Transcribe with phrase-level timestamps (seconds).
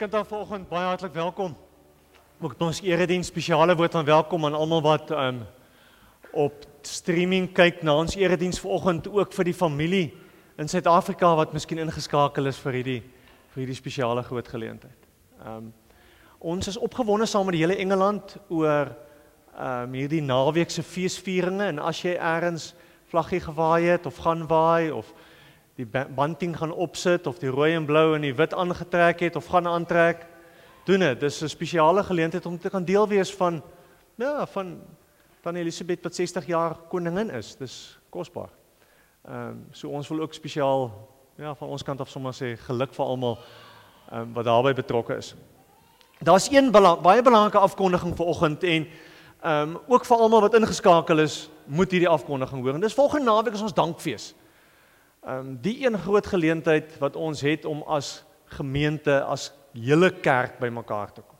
[0.00, 1.56] Van kant af vanoggend baie hartlik welkom.
[2.40, 5.42] Ook ons erediens spesiale woord van welkom aan almal wat um
[6.32, 10.06] op streaming kyk na ons erediens vanoggend ook vir die familie
[10.56, 13.02] in Suid-Afrika wat miskien ingeskakel is vir hierdie
[13.52, 15.04] vir hierdie spesiale groot geleentheid.
[15.44, 15.68] Um
[16.38, 18.94] ons is opgewonde saam met die hele Engeland oor
[19.52, 22.72] um hierdie naweek se feesvieringe en as jy eers
[23.12, 25.12] vlaggie gewaai het of gaan waai of
[25.80, 29.48] die banting gaan opsit of die rooi en blou en die wit aangetrek het of
[29.48, 30.26] gaan aantrek,
[30.88, 31.20] doen dit.
[31.20, 33.62] Dis 'n spesiale geleentheid om te kan deel wees van
[34.16, 34.80] ja, van
[35.42, 37.56] van Elisabeth wat 60 jaar koningin is.
[37.56, 38.48] Dis kosbaar.
[39.24, 40.90] Ehm um, so ons wil ook spesiaal
[41.36, 43.38] ja, van ons kant af sommer sê geluk vir almal
[44.10, 45.34] ehm um, wat daarbey betrokke is.
[46.18, 48.86] Daar's een belang, baie belangrike afkondiging vir oggend en
[49.42, 52.74] ehm um, ook vir almal wat ingeskakel is, moet hierdie afkondiging hoor.
[52.74, 54.34] En dis volgende naweek is ons dankfees.
[55.20, 60.58] Ehm um, die een groot geleentheid wat ons het om as gemeente, as hele kerk
[60.58, 61.38] bymekaar te kom.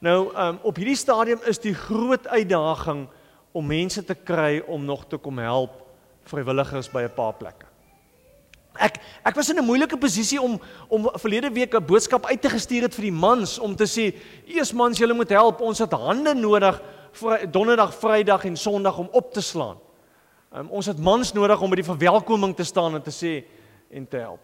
[0.00, 3.08] Nou, ehm um, op hierdie stadium is die groot uitdaging
[3.52, 5.82] om mense te kry om nog te kom help
[6.24, 7.66] vrywilligers by 'n paar plekke.
[8.78, 12.50] Ek ek was in 'n moeilike posisie om om verlede week 'n boodskap uit te
[12.50, 14.14] gestuur het vir die mans om te sê:
[14.46, 15.60] "Eers mans, julle moet help.
[15.60, 19.76] Ons het hande nodig vir Donderdag, Vrydag en Sondag om op te slaan."
[20.48, 23.42] Um, ons het mans nodig om by die verwelkoming te staan en te sê
[23.92, 24.40] en te help.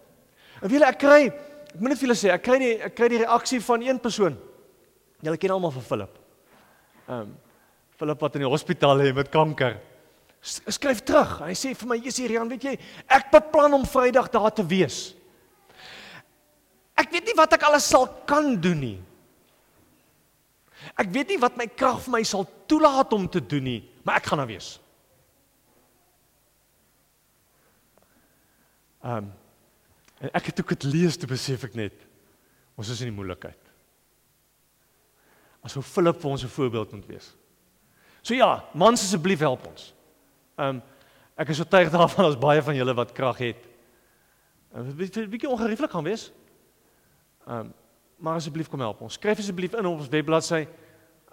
[0.60, 3.08] En wie ek kry, ek moet net vir julle sê, ek kry die ek kry
[3.12, 4.36] die reaksie van een persoon.
[5.24, 6.20] Julle ken almal vir Philip.
[7.08, 7.34] Ehm um,
[7.94, 9.76] Philip wat in die hospitaal lê met kanker.
[10.42, 11.36] Skryf terug.
[11.46, 15.14] Hy sê vir my, "Jesus Rian, weet jy, ek beplan om Vrydag daar te wees."
[16.98, 18.98] Ek weet nie wat ek alles sal kan doen nie.
[20.98, 24.16] Ek weet nie wat my krag vir my sal toelaat om te doen nie, maar
[24.16, 24.80] ek gaan daar wees.
[29.04, 29.32] Ehm um,
[30.24, 32.04] en ek het ook dit lees te besef ek net
[32.78, 33.60] ons is in die moeilikheid.
[35.66, 37.34] As hoe Philip vir ons 'n voorbeeld moet wees.
[38.22, 39.92] So ja, mans asseblief help ons.
[40.56, 40.82] Ehm um,
[41.36, 43.68] ek is oortuig daarvan as baie van julle wat krag het.
[44.74, 46.32] Um, 'n bietjie ongerieflik gaan wees.
[47.46, 47.72] Ehm um,
[48.16, 49.14] maar asseblief kom help ons.
[49.14, 50.66] Skryf asseblief in op ons webbladsy.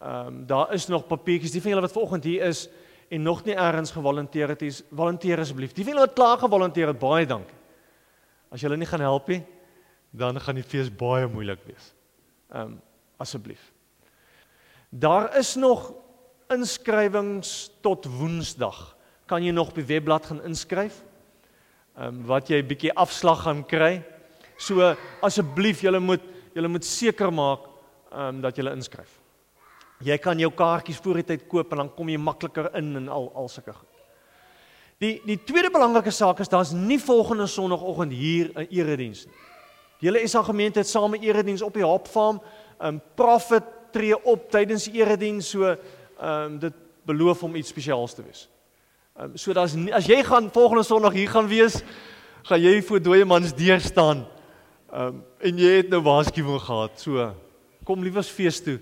[0.02, 1.52] Ehm um, daar is nog papiertjies.
[1.52, 2.70] Die van julle wat vanoggend hier is
[3.10, 5.74] en nog nie eers gewolonteer het, is volunteer asseblief.
[5.74, 7.61] Die van julle wat klaar gewolonteer het, baie dankie.
[8.52, 9.42] As julle nie gaan help nie,
[10.12, 11.94] dan gaan die fees baie moeilik wees.
[12.52, 12.80] Ehm um,
[13.22, 13.62] asseblief.
[14.90, 15.92] Daar is nog
[16.50, 18.80] inskrywings tot Woensdag.
[19.30, 21.04] Kan jy nog op die webblad gaan inskryf?
[21.96, 24.02] Ehm um, wat jy bietjie afslag gaan kry.
[24.58, 27.70] So asseblief julle moet julle moet seker maak
[28.12, 29.20] ehm um, dat julle inskryf.
[30.02, 33.10] Jy kan jou kaartjies voor die tyd koop en dan kom jy makliker in en
[33.10, 33.91] al al sulke goed.
[35.02, 39.34] Die die tweede belangrike saak is daar's nie volgende sonoggend hier 'n erediens nie.
[40.00, 42.42] Die hele SA gemeente het saam 'n erediens op die Hopfarm.
[42.80, 45.78] 'n um, Prophet tree op tydens die erediens so ehm
[46.20, 46.74] um, dit
[47.06, 48.50] beloof om iets spesiaals te wees.
[49.16, 51.84] Ehm um, so daar's as jy gaan volgende Sondag hier gaan wees,
[52.44, 54.28] gaan jy voor dooie mans deur staan.
[54.92, 57.00] Ehm um, en jy het nou waarskuwing gehad.
[57.00, 57.36] So
[57.84, 58.80] kom liewers fees toe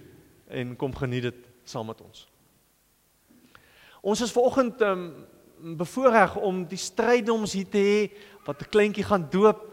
[0.48, 2.28] en kom geniet dit saam met ons.
[4.02, 5.26] Ons is vanoggend ehm um,
[5.62, 8.12] bevoorreg om die strydoms hier te hê
[8.46, 9.66] wat 'n kleintjie gaan doop.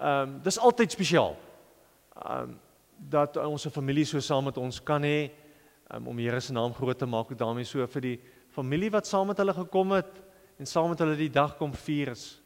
[0.00, 1.36] Ehm um, dis altyd spesiaal.
[2.16, 2.60] Ehm um,
[2.96, 5.30] dat ons 'n familie so saam met ons kan hê
[5.94, 8.90] um, om die Here se naam groot te maak en daarmee so vir die familie
[8.90, 10.22] wat saam met hulle gekom het
[10.58, 12.40] en saam met hulle die dag kom vier is.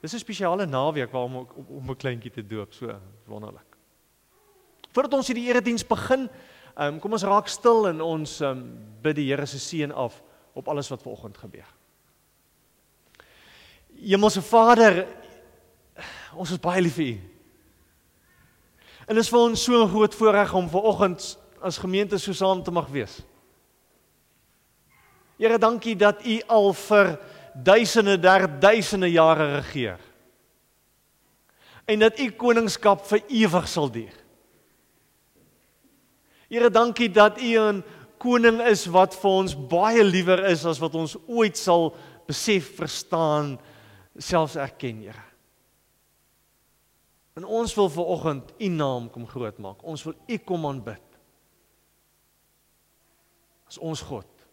[0.00, 2.94] Dis 'n spesiale naweek waarom om, om 'n kleintjie te doop, so
[3.26, 3.76] wonderlik.
[4.92, 6.28] Voordat ons hierdie erediens begin,
[6.76, 9.92] ehm um, kom ons raak stil en ons ehm um, bid die Here se seën
[9.92, 10.22] af
[10.54, 11.66] op alles wat vanoggend gebeur.
[14.02, 15.06] Hemelse Vader,
[16.36, 17.16] ons is baie lief vir U.
[19.06, 22.62] En is vir ons so 'n groot voorreg om ver oggend as gemeente so saam
[22.62, 23.22] te mag wees.
[25.38, 27.18] Here, dankie dat U al vir
[27.54, 30.00] duisende, der duisende jare regeer.
[31.86, 34.14] En dat U koningskap vir ewig sal duur.
[36.48, 37.84] Here, dankie dat U 'n
[38.18, 41.94] koning is wat vir ons baie liewer is as wat ons ooit sal
[42.26, 43.58] besef, verstaan
[44.18, 45.24] selfs erken, Here.
[47.36, 49.82] En ons wil ver oggend U naam kom groot maak.
[49.84, 51.18] Ons wil U kom aanbid.
[53.68, 54.46] As ons God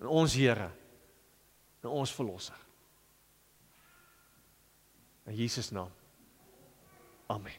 [0.00, 0.70] en ons Here
[1.82, 2.58] en ons verlosser.
[5.26, 5.90] In Jesus naam.
[7.30, 7.58] Amen.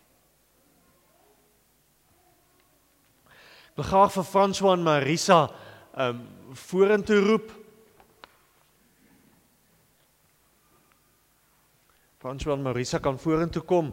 [3.74, 5.42] Ek wil graag vir François en Marisa
[5.94, 6.24] ehm um,
[6.54, 7.52] vorentoe roep.
[12.24, 13.90] François Marisa kan vorentoe kom.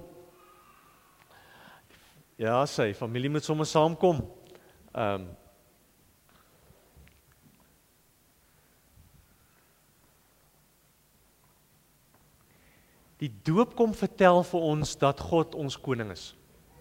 [2.38, 4.22] Ja, sy familie moet sommer saamkom.
[4.94, 5.30] Ehm um,
[13.20, 16.30] Die doop kom vertel vir ons dat God ons koning is.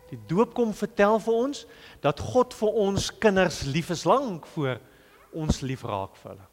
[0.08, 1.66] Die doop kom vertel vir ons
[2.00, 4.80] dat God vir ons kinders lief is lank voor
[5.36, 6.48] ons lief raak vir hulle.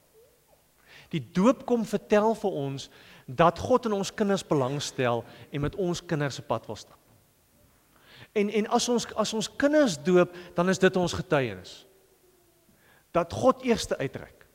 [1.15, 2.89] Die doop kom vertel vir ons
[3.27, 6.99] dat God in ons kinders belangstel en met ons kinders se pad wil stap.
[8.33, 11.87] En en as ons as ons kinders doop, dan is dit ons getuienis.
[13.11, 14.47] Dat God eerste uitreik.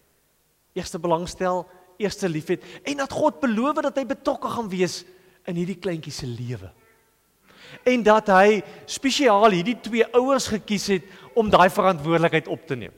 [0.73, 1.65] Eerste belangstel,
[1.97, 5.01] eerste liefhet en dat God beloof dat hy betrokke gaan wees
[5.49, 6.71] in hierdie kleintjie se lewe.
[7.87, 11.07] En dat hy spesiaal hierdie twee ouers gekies het
[11.39, 12.95] om daai verantwoordelikheid op te neem.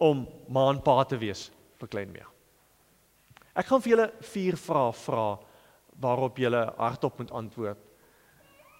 [0.00, 1.48] Om ma en pa te wees
[1.80, 2.29] vir klein Mia.
[3.54, 5.28] Ek gaan vir julle vier vrae vra
[6.00, 7.80] waarop julle hardop moet antwoord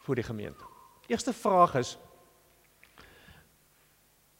[0.07, 0.71] vir die gemeente.
[1.11, 1.97] Eerste vraag is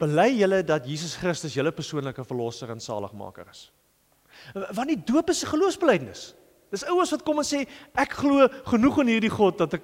[0.01, 3.67] Bely julle dat Jesus Christus julle persoonlike verlosser en saligmaker is?
[4.73, 6.33] Want die doop is 'n geloofsbelijdenis.
[6.71, 9.83] Dis ouers wat kom en sê ek glo genoeg in hierdie God dat ek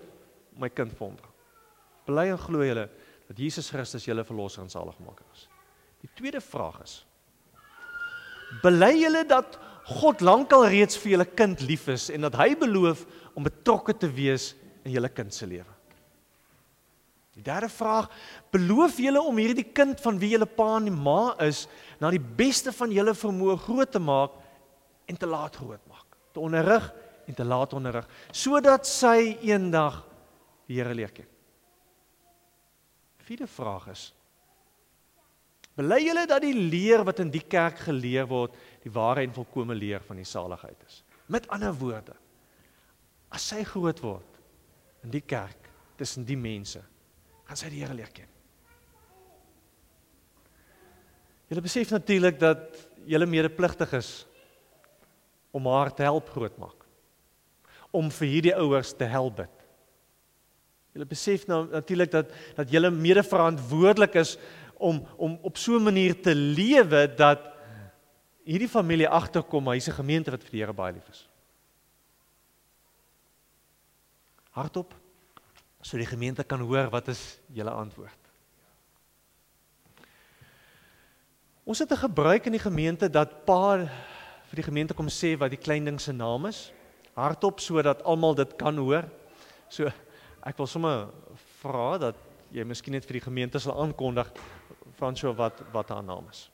[0.58, 1.30] my kind vir hom dra.
[2.08, 2.90] Bely en glo julle
[3.28, 5.48] dat Jesus Christus julle verlosser en saligmaker is.
[6.02, 7.06] Die tweede vraag is
[8.64, 13.06] Bely julle dat God lankal reeds vir julle kind lief is en dat hy beloof
[13.38, 14.52] om betrokke te wees
[14.84, 15.78] in julle kind se lewe.
[17.38, 18.10] Die derde vraag,
[18.52, 21.68] beloof julle om hierdie kind van wie julle pa en ma is
[22.02, 24.36] na die beste van julle vermoë groot te maak
[25.08, 26.90] en te laat groot maak, te onderrig
[27.30, 30.02] en te laat onderrig sodat sy eendag
[30.68, 31.28] die Here leer ken.
[33.24, 34.10] Vierde vraag is
[35.78, 39.76] Bely julle dat die leer wat in die kerk geleer word, die ware en volkomme
[39.78, 41.04] leer van die saligheid is.
[41.30, 42.16] Met ander woorde,
[43.30, 44.40] as sy groot word
[45.06, 45.70] in die kerk
[46.00, 46.82] tussen die mense,
[47.46, 48.32] gaan sy die Here leer ken.
[51.48, 54.12] Julle besef natuurlik dat julle medepligtig is
[55.56, 56.84] om haar te help grootmaak.
[57.96, 59.54] Om vir hierdie ouers te help bid.
[60.98, 64.36] Julle besef nou natuurlik dat dat julle medeverantwoordelik is
[64.78, 67.40] om om op so 'n manier te lewe dat
[68.44, 71.28] hierdie familie agterkom hy's 'n gemeente wat vir die Here baie lief is.
[74.52, 74.94] Hardop
[75.82, 78.20] so die gemeente kan hoor wat is julle antwoord.
[81.64, 83.78] Ons het 'n gebruik in die gemeente dat pa
[84.48, 86.72] vir die gemeente kom sê wat die klein ding se naam is
[87.18, 89.08] hardop sodat almal dit kan hoor.
[89.70, 89.90] So
[90.46, 91.10] ek wil sommer
[91.62, 94.30] vra dat jy miskien net vir die gemeente sal aankondig
[94.98, 96.48] Fransjo wat wat haar naam is.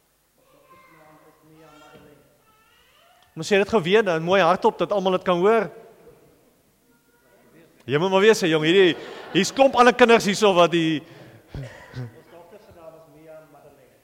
[3.33, 5.69] Moet sê dit gou weer dan mooi hardop dat almal dit kan hoor.
[7.85, 8.95] Jy moet maar weer sê jong, hierdie
[9.33, 11.01] hier's klomp ander kinders hierso wat die
[11.53, 13.97] Ons dogter se naam is Mia Madeleine.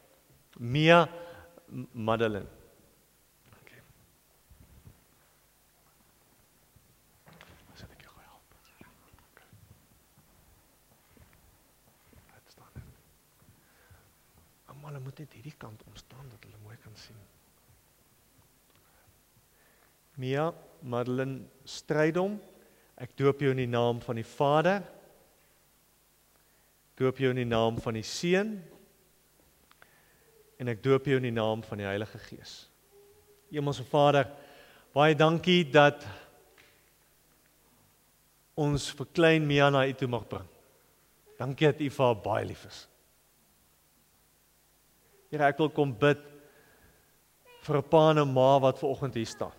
[0.57, 1.01] Mia
[1.93, 2.58] Madeleine.
[14.89, 17.17] Hulle moet net hierdie kant omstaan dat hulle mooi kan sien.
[20.19, 20.49] Mia
[20.81, 22.39] Madeleine Strydom,
[22.99, 24.81] ek doop jou in die naam van die Vader.
[26.99, 28.57] Doop jou in die naam van die Seun.
[30.59, 32.65] En ek doop jou in die naam van die Heilige Gees.
[33.53, 34.27] Hemelse Vader,
[34.93, 36.03] baie dankie dat
[38.59, 40.49] ons vir klein Mia na U toe mag bring.
[41.39, 42.83] Dankie dat U vir haar baie lief is.
[45.29, 46.21] Here, ek wil kom bid
[47.61, 49.53] vir 'n pa en 'n ma wat ver oggend hier staan.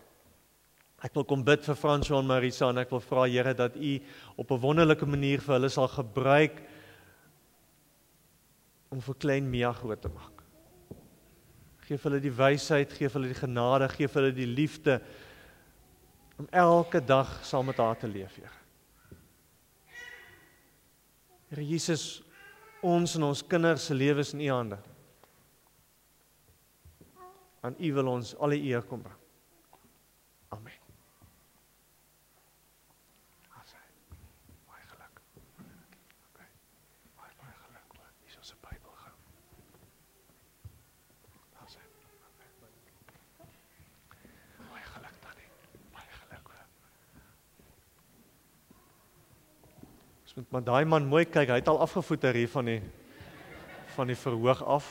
[1.02, 4.00] Ek wil kom bid vir Fransjo en Marisa en ek wil vra Here dat U
[4.36, 6.60] op 'n wonderlike manier vir hulle sal gebruik
[8.90, 10.42] om vir klein Mia groot te maak.
[11.86, 15.00] Geef hulle die wysheid, geef hulle die genade, geef hulle die liefde
[16.38, 18.50] om elke dag saam met haar te leef, Here.
[21.50, 22.22] Here Jesus,
[22.82, 24.78] ons en ons kinders se lewens in U hande
[27.60, 29.16] aan U wil ons alle eer kom bring.
[30.48, 30.80] Amen.
[50.50, 52.80] Maar daai man mooi kyk, hy het al afgevoeter hier van die
[53.94, 54.86] van die verhoog af.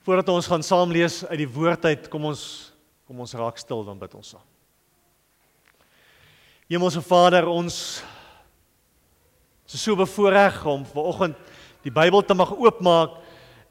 [0.00, 2.44] Voordat ons gaan saam lees uit die woord uit, kom ons
[3.10, 4.44] kom ons raak stil dan bid ons saam.
[6.70, 7.74] Hemelse Vader, ons
[9.66, 11.34] is so bevoorreg om vanoggend
[11.82, 13.16] die Bybel te mag oopmaak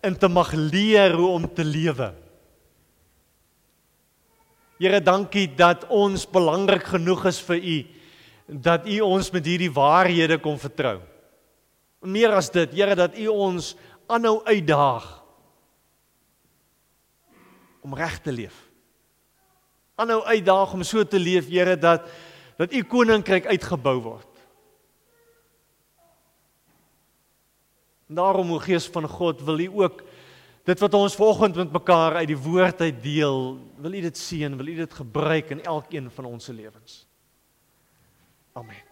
[0.04, 2.10] en te mag leer hoe om te lewe.
[4.80, 7.78] Here, dankie dat ons belangrik genoeg is vir U
[8.50, 10.98] dat U ons met hierdie waarhede kom vertrou.
[12.04, 13.74] Meer as dit, Here, dat U ons
[14.10, 15.19] aanhou uitdaag
[17.82, 18.56] om reg te leef.
[19.96, 22.10] Aanhou uitdaag om so te leef, Here, dat
[22.60, 24.40] dat U koninkryk uitgebou word.
[28.12, 30.02] Daarom, o Gees van God, wil U ook
[30.68, 33.38] dit wat ons vanoggend met mekaar uit die woord uit deel,
[33.80, 37.06] wil U dit seën, wil U dit gebruik in elkeen van ons se lewens.
[38.60, 38.84] Amen.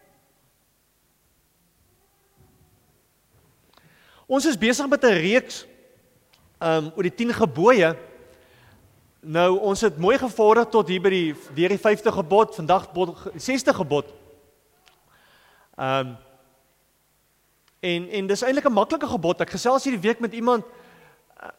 [4.28, 5.66] Ons is besig met 'n reeks
[6.60, 7.96] um oor die 10 gebooie.
[9.20, 13.42] Nou ons het mooi gevorder tot hier by die deur die 5de gebod, vandag die
[13.42, 14.14] 6de gebod.
[15.78, 16.18] Um
[17.80, 19.42] En en dis eintlik 'n maklike gebod.
[19.42, 20.66] Ek gesels hierdie week met iemand
[21.44, 21.50] uh,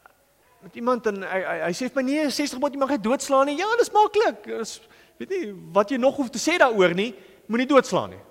[0.61, 3.01] met iemand en hy hy, hy sê vir my nee, 60 gebod jy mag nie
[3.01, 3.57] doodslaan nie.
[3.57, 4.45] Ja, dis maklik.
[4.45, 4.81] Dis
[5.17, 7.15] weet nie wat jy nog hoef te sê daaroor nie.
[7.47, 8.23] Moenie doodslaan nie.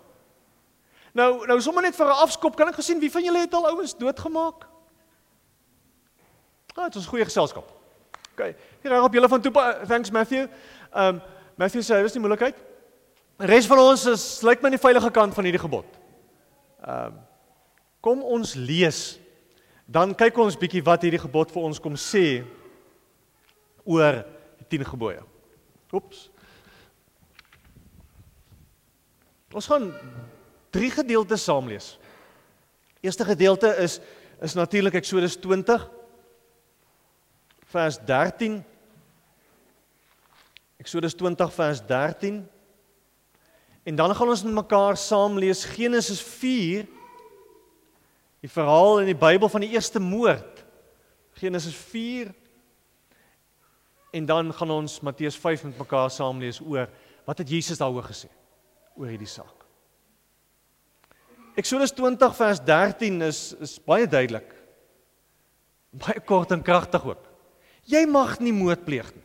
[1.14, 3.70] Nou nou sommer net vir 'n afskop kan ek gesien wie van julle het al
[3.70, 4.68] ouens doodgemaak?
[6.76, 7.77] Ah, dit is 'n goeie geselskap.
[8.38, 8.54] OK.
[8.84, 9.52] Hier op julle van toe.
[9.88, 10.46] Thanks Matthew.
[10.94, 11.22] Um
[11.58, 12.58] Matthew sê dis nie moeilikheid.
[13.42, 15.98] Die res van ons is lyk my nie veilige kant van hierdie gebod.
[16.86, 17.18] Um
[18.08, 19.18] Kom ons lees.
[19.90, 22.44] Dan kyk ons bietjie wat hierdie gebod vir ons kom sê
[23.88, 24.22] oor
[24.60, 25.24] die 10 gebooie.
[25.96, 26.28] Oeps.
[29.56, 29.90] Ons gaan
[30.76, 31.96] drie gedeeltes saam lees.
[33.02, 33.98] Eerste gedeelte is
[34.38, 35.88] is natuurlik Eksodus 20
[37.72, 38.64] vers 13.
[40.78, 42.42] Eksodus 20 vers 13.
[43.84, 46.24] En dan gaan ons met mekaar saam lees Genesis
[48.40, 50.64] Die verhaal in die Bybel van die eerste moord.
[51.34, 52.34] Genesis 4
[54.12, 56.88] en dan gaan ons Matteus 5 met mekaar saam lees oor
[57.28, 58.30] wat het Jesus daaroor gesê
[58.96, 59.66] oor hierdie saak.
[61.58, 64.56] Eksodus 20 vers 13 is is baie duidelik.
[65.92, 67.27] Baie kort en kragtig ook.
[67.88, 69.24] Jy mag nie moord pleeg nie.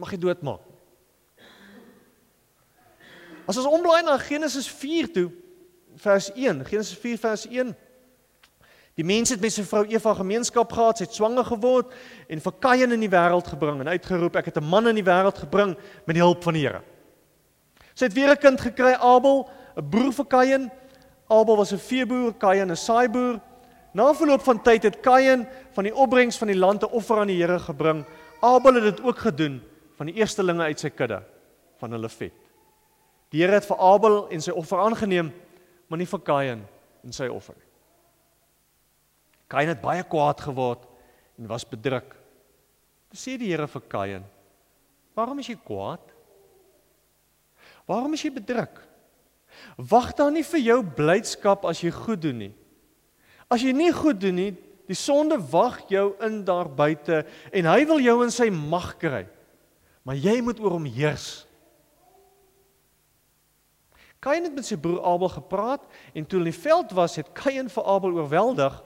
[0.00, 0.64] Mag jy doodmaak.
[3.44, 5.28] As ons omblaai na Genesis 4 toe,
[6.00, 7.74] vers 1, Genesis 4 vers 1.
[8.96, 11.92] Die mens het met sy vrou Eva gemeenskap gehad, sy het swanger geword
[12.28, 15.04] en vir Kain in die wêreld gebring en uitgeroep ek het 'n man in die
[15.04, 16.82] wêreld gebring met die hulp van die Here.
[17.94, 20.70] Sy het weer 'n kind gekry, Abel, 'n broer vir Kain.
[21.28, 23.40] Abel was 'n veeboer, Kain 'n saaiboer.
[23.92, 25.44] Na verloop van tyd het Kain
[25.76, 28.04] van die opbrengs van die land 'n offer aan die Here gebring.
[28.40, 29.60] Abel het dit ook gedoen
[29.96, 31.22] van die eerstelinge uit sy kudde
[31.76, 32.32] van hulle vet.
[33.30, 35.32] Die Here het vir Abel en sy offer aangeneem
[35.88, 36.64] maar nie vir Kain
[37.04, 37.68] en sy offer nie.
[39.48, 40.86] Kain het baie kwaad geword
[41.38, 42.16] en was bedruk.
[43.10, 44.24] Toe sê die Here vir Kain:
[45.14, 46.00] "Waarom is jy kwaad?
[47.86, 48.80] Waarom is jy bedruk?
[49.76, 52.54] Wag dan nie vir jou blydskap as jy goed doen nie.
[53.52, 54.50] As jy nie goed doen nie,
[54.88, 59.26] die sonde wag jou in daar buite en hy wil jou in sy mag kry.
[60.02, 61.44] Maar jy moet oor hom heers."
[64.22, 65.82] Kain het met sy broer Abel gepraat
[66.14, 68.76] en toe hulle in die veld was, het Kain vir Abel oorweldig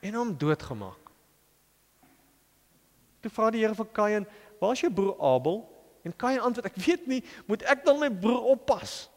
[0.00, 1.10] en hom doodgemaak.
[3.20, 4.26] Toe vra die Here vir Kain,
[4.60, 5.68] "Waar is jou broer Abel?"
[6.04, 9.10] En Kain antwoord, "Ek weet nie, moet ek dan my broer oppas?"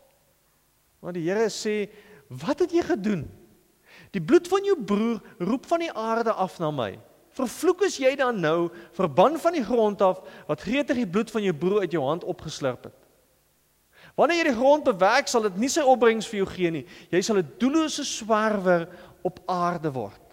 [1.00, 1.90] Maar die Here sê,
[2.28, 3.39] "Wat het jy gedoen?
[4.12, 7.00] Die bloed van jou broer roep van die aarde af na my.
[7.38, 11.44] Vervloek is jy dan nou, verban van die grond af, wat gretig die bloed van
[11.46, 12.96] jou broer uit jou hand opgeslurp het."
[14.20, 16.86] Wanneer jy die grond bewerk, sal dit nie sy opbrengs vir jou gee nie.
[17.12, 18.90] Jy sal 'n doellose swerwer
[19.24, 20.26] op aarde word.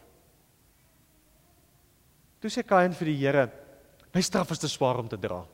[2.41, 3.51] Toe sê Kain vir die Here:
[4.13, 5.45] "My straf is te swaar om te dra.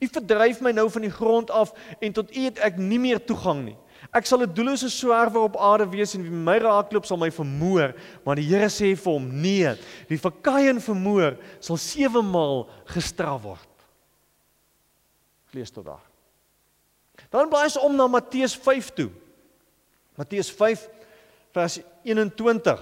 [0.00, 3.24] U verdryf my nou van die grond af en tot U het ek nie meer
[3.24, 3.76] toegang nie.
[4.10, 7.94] Ek sal 'n doellose swerwer op aarde wees en wie my raakloop sal my vermoor."
[8.24, 9.76] Maar die Here sê vir hom: "Nee,
[10.08, 13.68] wie vir Kain vermoor, sal sewe maal gestraf word."
[15.52, 16.02] Lees tot daar.
[17.30, 19.10] Dan blaai ons om na Matteus 5 toe.
[20.16, 20.88] Matteus 5
[21.52, 22.80] vers 21.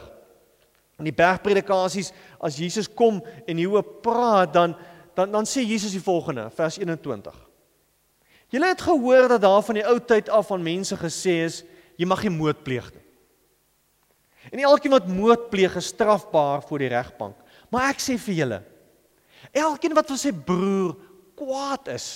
[0.98, 4.76] In die bergpredikasies as Jesus kom en hieroor praat dan
[5.14, 7.49] dan dan sê Jesus die volgende vers 21.
[8.50, 11.62] Julle het gehoor dat daar van die ou tyd af aan mense gesê is
[12.00, 13.04] jy mag nie moord pleeg nie.
[14.50, 17.36] En elkeen wat moord pleeg is strafbaar voor die regbank.
[17.70, 18.60] Maar ek sê vir julle
[19.56, 20.92] elkeen wat vir sy broer
[21.38, 22.08] kwaad is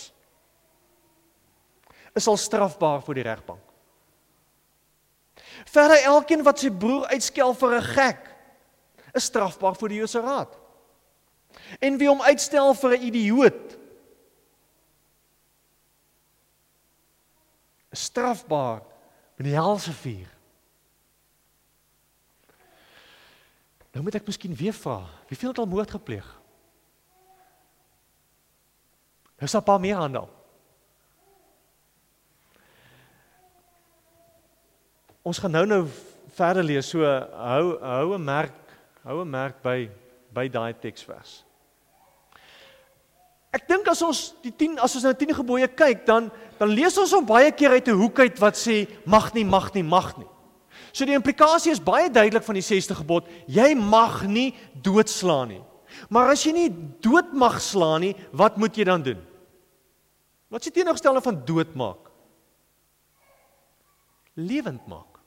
[2.15, 3.63] is al strafbaar voor die regbank.
[5.67, 8.21] Verder elkeen wat sy broer uitskel vir 'n gek
[9.15, 10.53] is strafbaar voor die Joodse raad.
[11.81, 13.79] En wie hom uitstel vir 'n idioot
[17.95, 18.83] is strafbaar
[19.39, 20.31] met die helse vuur.
[23.95, 26.27] Nou moet ek miskien weer vra, wie het al moord gepleeg?
[29.39, 30.25] Nou 'n paar meer hande.
[35.23, 35.87] Ons gaan nou nou
[36.35, 36.89] verder lees.
[36.89, 38.59] So hou hou 'n merk,
[39.03, 39.91] hou 'n merk by
[40.35, 41.45] by daai teksvers.
[43.55, 46.71] Ek dink as ons die 10 as ons na die 10 gebooie kyk, dan dan
[46.75, 49.83] lees ons hom baie keer uit 'n hoek uit wat sê mag nie, mag nie,
[49.83, 50.27] mag nie.
[50.93, 55.63] So die implikasie is baie duidelik van die 6de gebod, jy mag nie doodslaan nie.
[56.09, 56.71] Maar as jy nie
[57.03, 59.21] dood mag slaan nie, wat moet jy dan doen?
[60.51, 62.11] Wat die teenoorgestelde van doodmaak?
[64.35, 65.21] Lewend maak.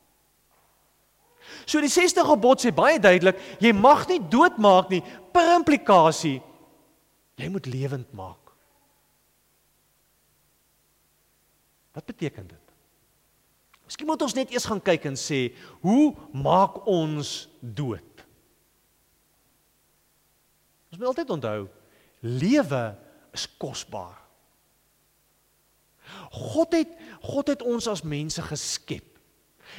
[1.66, 6.42] So die 6de gebod sê baie duidelik, jy mag nie doodmaak nie per implikasie.
[7.38, 8.54] Jy moet lewend maak.
[11.94, 12.74] Wat beteken dit?
[13.88, 15.48] Miskien moet ons net eers gaan kyk en sê,
[15.86, 18.24] hoe maak ons dood?
[20.92, 21.60] Ons moet altyd onthou,
[22.26, 22.84] lewe
[23.38, 24.18] is kosbaar.
[26.32, 29.18] God het God het ons as mense geskep.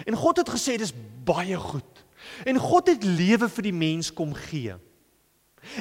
[0.04, 0.92] En God het gesê dis
[1.24, 2.02] baie goed.
[2.44, 4.74] En God het lewe vir die mens kom gee.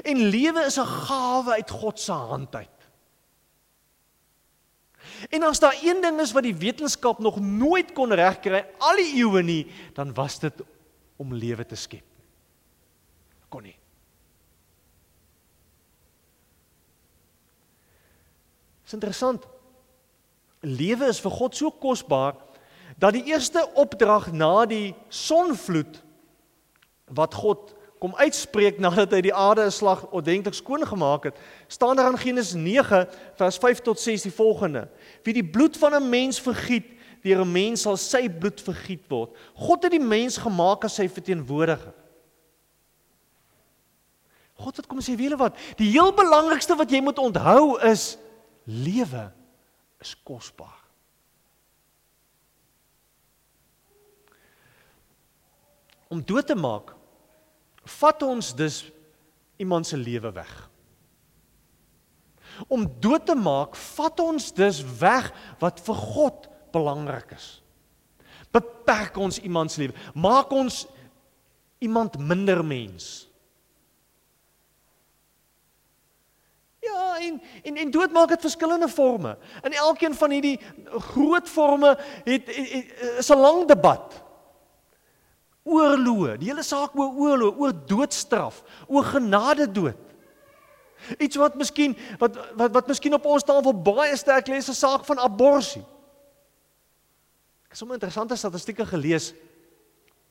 [0.03, 2.69] En lewe is 'n gawe uit God se hand uit.
[5.29, 9.15] En as daar een ding is wat die wetenskap nog nooit kon regkry al die
[9.15, 10.53] eeue nie, dan was dit
[11.17, 12.05] om lewe te skep.
[13.49, 13.77] Kon nie.
[18.83, 19.47] Dis interessant.
[20.61, 22.37] Lewe is vir God so kosbaar
[22.97, 25.99] dat die eerste opdrag na die sonvloed
[27.13, 31.95] wat God kom uitspreek nadat hy die aarde 'n slag ordentlik skoon gemaak het, staan
[31.95, 34.87] daar in Genesis 9 vers 5 tot 6 die volgende:
[35.23, 36.85] Wie die bloed van 'n mens vergiet,
[37.23, 39.35] deur 'n mens sal sy bloed vergiet word.
[39.53, 41.93] God het die mens gemaak as sy verteenwoordiger.
[44.57, 45.57] God het kom sê, weet jy wat?
[45.77, 48.17] Die heel belangrikste wat jy moet onthou is
[48.65, 49.31] lewe
[50.01, 50.81] is kosbaar.
[56.09, 56.96] Om dood te maak
[57.87, 58.81] vat ons dus
[59.57, 60.69] iemand se lewe weg.
[62.67, 65.29] Om dood te maak, vat ons dus weg
[65.61, 67.47] wat vir God belangrik is.
[68.51, 70.85] Beperk ons iemand se lewe, maak ons
[71.83, 73.27] iemand minder mens.
[76.81, 79.37] Ja, en en en doodmaak het verskillende forme.
[79.63, 80.59] In elkeen van hierdie
[81.11, 84.23] groot forme het, het, het is 'n lang debat
[85.67, 89.97] oorloë, die hele saak oor oorloë, oor doodstraf, oor genade dood.
[91.21, 94.73] Iets wat miskien wat wat wat miskien op ons tafel baie sterk lê is 'n
[94.73, 95.77] saak van abortus.
[97.67, 99.33] Ek het sommer interessante statistieke gelees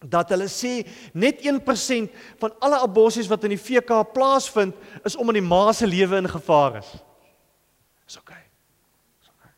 [0.01, 5.35] dat hulle sê net 1% van alle aborsies wat in die VK plaasvind is omdat
[5.35, 6.91] die ma se lewe in gevaar is.
[8.05, 8.33] Dis oké.
[8.33, 8.45] Okay.
[9.21, 9.37] Dis oké.
[9.39, 9.55] Okay.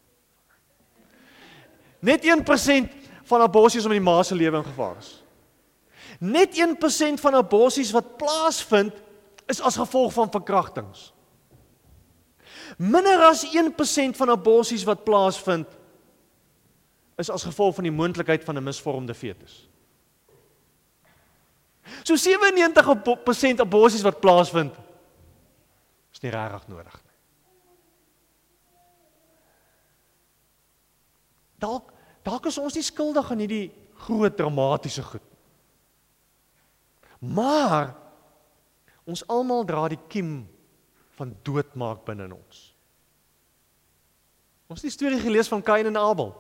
[2.01, 2.93] Net 1%
[3.25, 5.25] van aborsies omdat die ma se lewe in gevaar is.
[6.18, 8.94] Net 1% van aborsies wat plaasvind
[9.46, 11.12] is as gevolg van verkrachtings.
[12.76, 15.76] Minder as 1% van aborsies wat plaasvind
[17.18, 19.68] is as gevolg van die moontlikheid van 'n misvormde fetus.
[22.02, 24.74] So 97% aborsies wat plaasvind
[26.12, 27.14] is nie regtig nodig nie.
[31.59, 35.28] Dalk dalk is ons nie skuldig aan hierdie groot dramatiese goed
[37.18, 37.94] Maar
[39.09, 40.42] ons almal dra die kiem
[41.18, 42.61] van doodmaak binne in ons.
[44.68, 46.31] Ons het die storie gelees van Kain en Abel.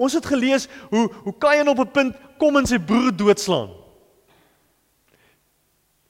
[0.00, 3.70] Ons het gelees hoe hoe Kain op 'n punt kom en sy broer doodslaan.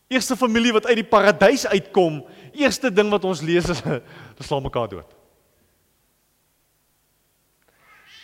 [0.08, 4.02] Eerste familie wat uit die paradys uitkom, eerste ding wat ons lees is hulle
[4.38, 5.10] slaan mekaar dood.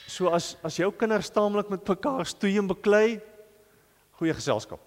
[0.06, 3.20] So as as jou kinders taamlik met mekaar stoei en beklei,
[4.18, 4.82] goeie geselskap.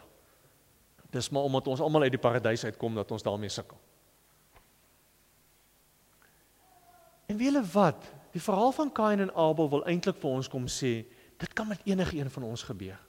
[1.12, 3.80] Dis maar omdat ons almal uit die paradys uitkom dat ons daarmee sukkel.
[7.32, 8.10] En weet julle wat?
[8.32, 11.02] Die verhaal van Kain en Abel wil eintlik vir ons kom sê,
[11.40, 13.00] dit kan met enige een van ons gebeur.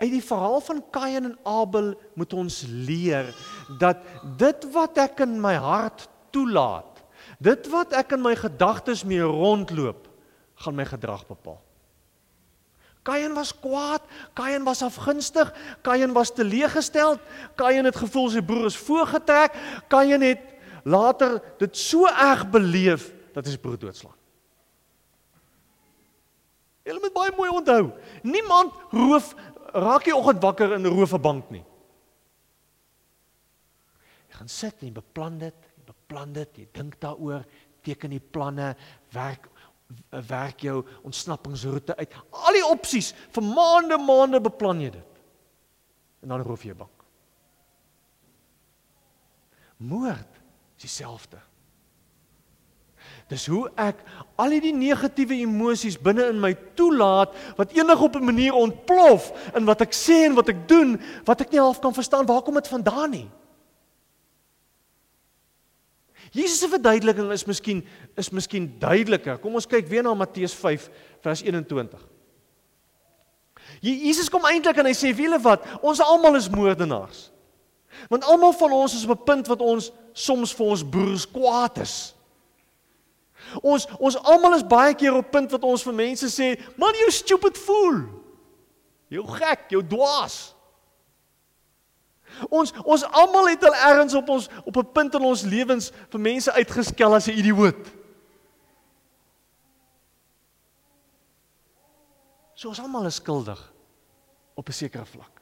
[0.00, 3.30] Uit die verhaal van Kain en Abel moet ons leer
[3.78, 4.02] dat
[4.40, 7.02] dit wat ek in my hart toelaat,
[7.38, 10.09] dit wat ek in my gedagtes mee rondloop,
[10.60, 11.60] gaan my gedrag bepaal.
[13.02, 14.04] Kain was kwaad,
[14.36, 15.48] Kain was afgunstig,
[15.82, 17.20] Kain was teleeggesteld,
[17.56, 19.56] Kain het gevoel sy broer is voorgetrek,
[19.88, 20.42] Kain het
[20.84, 24.16] later dit so erg beleef dat hy sy broer doodslaan.
[26.84, 27.92] Jy moet baie mooi onthou.
[28.26, 29.32] Niemand roof
[29.72, 31.64] raak jy oggend wakker in 'n rooferbank nie.
[34.28, 35.54] Jy gaan sit en beplan dit,
[35.86, 37.44] beplan dit, jy dink daaroor,
[37.82, 38.76] teken die planne,
[39.12, 39.48] werk
[40.26, 42.14] werk jou ontsnappingsroete uit.
[42.30, 45.20] Al die opsies vir maande maande beplan jy dit.
[46.22, 47.04] En dan roof jy 'n bank.
[49.76, 50.40] Moord
[50.76, 51.40] is dieselfde.
[53.28, 54.02] Dis hoe ek
[54.36, 59.64] al die negatiewe emosies binne in my toelaat wat enig op 'n manier ontplof in
[59.64, 62.54] wat ek sê en wat ek doen wat ek nie half kan verstaan waar kom
[62.54, 63.28] dit vandaan nie.
[66.30, 67.82] Jesus se verduideliking is miskien
[68.18, 69.38] is miskien duideliker.
[69.42, 70.86] Kom ons kyk weer na Matteus 5
[71.24, 72.06] vers 21.
[73.82, 77.28] Jesus kom eintlik en hy sê wiele wat ons almal is moordenaars.
[78.10, 81.78] Want almal van ons is op 'n punt wat ons soms vir ons broers kwaad
[81.82, 82.14] is.
[83.62, 87.10] Ons ons almal is baie keer op punt wat ons vir mense sê, "Man, you
[87.10, 88.20] stupid fool."
[89.08, 90.54] Jou gek, jou dwaas.
[92.48, 96.20] Ons ons almal het al ergens op ons op 'n punt in ons lewens vir
[96.20, 97.86] mense uitgeskel as 'n idioot.
[102.54, 103.72] So ons almal is skuldig
[104.54, 105.40] op 'n sekere vlak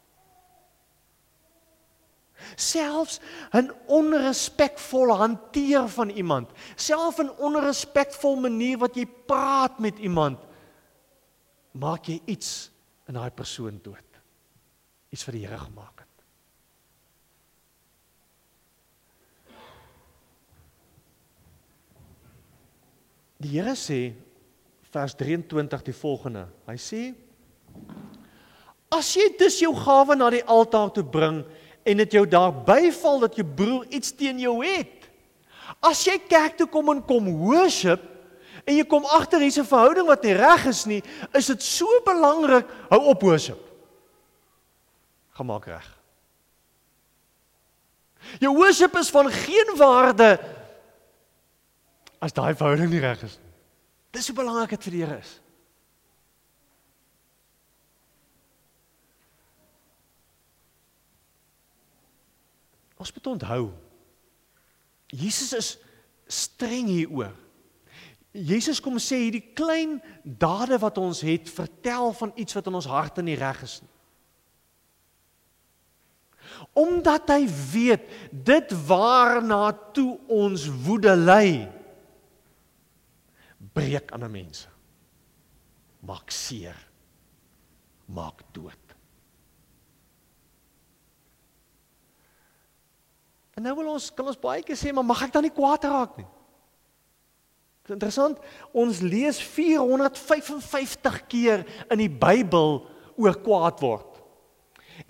[2.57, 3.21] selfs
[3.53, 10.39] 'n onrespekvolle hanteer van iemand, selfs 'n onrespekvol manier wat jy praat met iemand,
[11.71, 12.71] maak jy iets
[13.07, 14.05] in daai persoon dood.
[15.11, 16.08] Iets vir die Here gemaak het.
[23.39, 24.13] Die Here sê
[24.91, 26.49] vers 23 die volgende.
[26.67, 27.03] Hy sê
[28.89, 31.43] As jy dus jou gawe na die altaar toe bring
[31.85, 35.05] en dit jou daar byval dat jou broer iets teen jou het.
[35.85, 38.07] As jy kerk toe kom en kom worship
[38.65, 41.03] en jy kom agter hier's 'n verhouding wat nie reg is nie,
[41.35, 43.61] is dit so belangrik hou op worship.
[45.37, 45.87] Gemaak reg.
[48.41, 50.39] Jou worship is van geen waarde
[52.19, 53.53] as daai verhouding nie reg is nie.
[54.15, 55.35] Dis so belangrik dit vir die Here is.
[62.99, 63.69] Ons moet onthou
[65.09, 65.69] Jesus is
[66.29, 67.33] streng hieroor.
[68.37, 72.91] Jesus kom sê hierdie klein dade wat ons het, vertel van iets wat in ons
[72.91, 73.95] harte nie reg is nie.
[76.77, 81.78] Omdat hy weet dit waarna toe ons woede lei
[83.79, 84.69] breek ander mense.
[86.07, 86.77] Maak seer.
[88.07, 88.85] Maak dood.
[93.59, 95.89] En nou wil ons kan ons baie keer sê, maar mag ek dan nie kwaad
[95.91, 96.29] raak nie?
[97.83, 98.39] Dit is interessant,
[98.77, 102.83] ons lees 455 keer in die Bybel
[103.19, 104.21] oor kwaad word.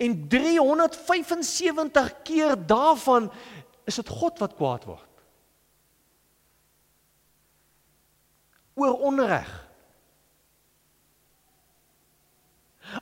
[0.01, 3.29] En 375 keer daarvan
[3.89, 5.08] is dit God wat kwaad word.
[8.79, 9.49] Oor onreg.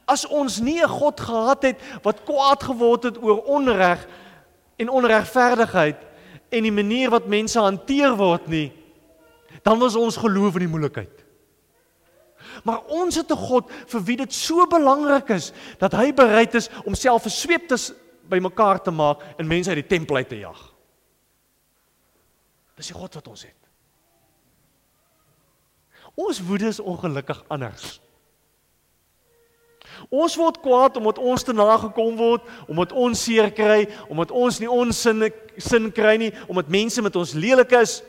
[0.10, 4.08] As ons nie 'n God gehad het wat kwaad geword het oor onreg
[4.76, 5.98] en onregverdigheid
[6.50, 8.72] en die manier wat mense hanteer word nie,
[9.64, 11.24] dan was ons geloof in die moeilikheid.
[12.64, 16.70] Maar ons het 'n God vir wie dit so belangrik is dat hy bereid is
[16.86, 17.96] om self 'n sweep te
[18.30, 20.74] bymekaar te maak en mense uit die tempel uit te jag.
[22.76, 23.67] Dis die God wat ons het.
[26.18, 28.00] Ons woede is ongelukkig anders.
[30.10, 34.70] Ons word kwaad omdat ons te nagekom word, omdat ons seer kry, omdat ons nie
[34.70, 35.28] ons sin
[35.58, 38.00] sin kry nie, omdat mense met ons lelik is.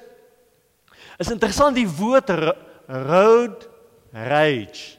[1.20, 2.28] Is interessant die woord
[2.86, 3.68] road
[4.12, 4.98] rage.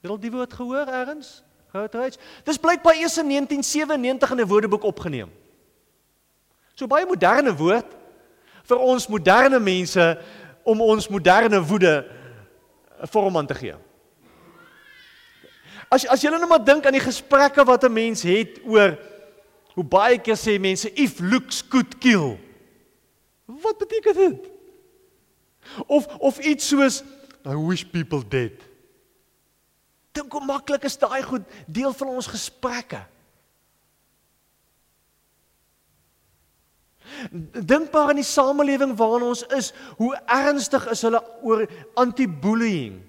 [0.00, 1.40] Het al die woord gehoor eers?
[1.74, 2.18] Road rage.
[2.46, 5.30] Dis blykbaar eers in 1997 in 'n woordeboek opgeneem.
[6.74, 7.86] So baie moderne woord
[8.64, 10.18] vir ons moderne mense
[10.62, 12.19] om ons moderne woede
[13.00, 13.74] 'n vorm aan te gee.
[15.88, 18.98] As as julle nou maar dink aan die gesprekke wat 'n mens het oor
[19.74, 22.38] hoe baie keer sê mense if looks could kill.
[23.46, 24.50] Wat beteken dit?
[25.86, 27.02] Of of iets soos
[27.46, 28.52] I wish people dead.
[30.12, 33.00] Dink hoe maklik is daai goed deel van ons gesprekke.
[37.52, 43.00] Dink maar aan die samelewing waarin ons is, hoe ernstig is hulle oor anti-bullying.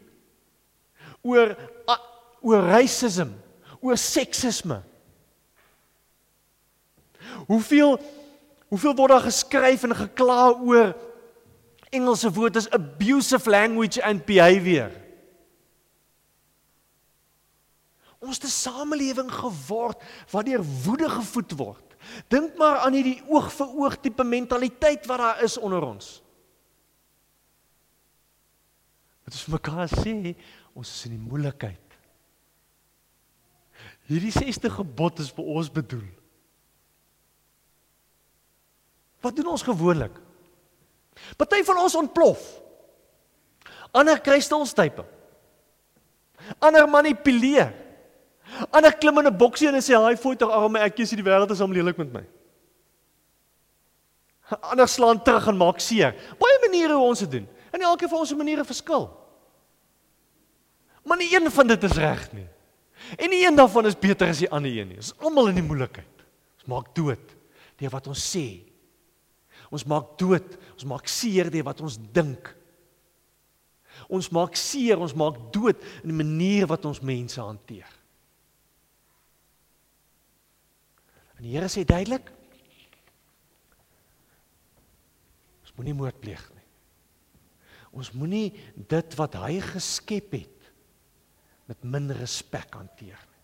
[1.21, 1.55] Oor
[2.41, 3.35] oor racism,
[3.79, 4.79] oor seksisme.
[7.47, 7.99] Hoeveel
[8.71, 10.93] hoeveel word daar geskryf en gekla oor
[11.91, 14.91] Engelse woord is abusive language and behavior.
[18.19, 19.99] Ons 'n samelewing geword
[20.31, 21.90] waar deur woede gevoed word.
[22.31, 26.17] Dink maar aan hierdie oog vir oog tipe mentaliteit wat daar is onder ons.
[29.25, 30.33] Wat ons mekaar sê,
[30.73, 31.97] ons is in die moeilikheid.
[34.09, 36.07] Hierdie 60 gebod is vir ons bedoel.
[39.21, 40.17] Wat doen ons gewoonlik?
[41.37, 42.41] Party van ons ontplof.
[43.95, 45.05] Ander kry stilstype.
[46.59, 47.69] Ander manipuleer.
[48.69, 51.51] Ander klim in 'n boksie en sê hy fooi tog arme ek kies die wêreld
[51.51, 52.23] is om lelik met my.
[54.61, 56.11] Ander slaan terug en maak seer.
[56.39, 57.47] Baie maniere hoe ons dit doen.
[57.71, 59.09] En elkeen van ons se maniere verskil.
[61.03, 62.47] Maar nie een van dit is reg nie.
[63.17, 64.97] En nie een daarvan is beter as die ander een nie.
[64.97, 66.25] Ons is almal in die moeilikheid.
[66.59, 67.37] Ons maak dood
[67.81, 68.61] deur wat ons sê.
[69.71, 72.51] Ons maak dood, ons maak seer deur wat ons dink.
[74.11, 77.89] Ons maak seer, ons maak dood in die manier wat ons mense hanteer.
[81.41, 82.27] En die Here sê duidelik
[85.65, 86.67] ons moenie moord pleeg nie.
[87.97, 90.67] Ons moenie dit wat hy geskep het
[91.65, 93.39] met min respek hanteer nie.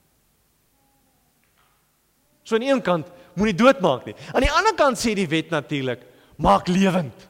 [2.46, 4.14] So aan die een kant moenie doodmaak nie.
[4.30, 6.06] Aan die ander kant sê die wet natuurlik
[6.38, 7.26] maak lewend.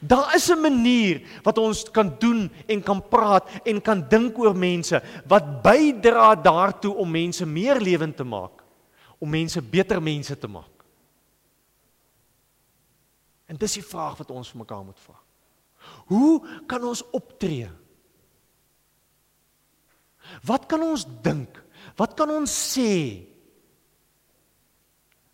[0.00, 4.56] Daar is 'n manier wat ons kan doen en kan praat en kan dink oor
[4.56, 8.59] mense wat bydra daartoe om mense meer lewend te maak
[9.20, 10.84] om mense beter mense te maak.
[13.50, 15.16] En dis die vraag wat ons vir mekaar moet vra.
[16.10, 16.34] Hoe
[16.70, 17.68] kan ons optree?
[20.46, 21.58] Wat kan ons dink?
[21.98, 22.92] Wat kan ons sê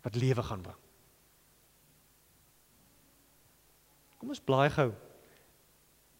[0.03, 0.79] wat lewe gaan bring?
[4.17, 4.89] Kom ons blaai gou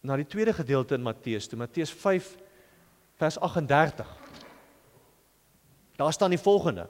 [0.06, 2.28] na die tweede gedeelte in Matteus, toe Matteus 5
[3.18, 4.12] vers 38.
[5.98, 6.86] Daar staan die volgende: